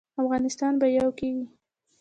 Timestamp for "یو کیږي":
0.97-1.45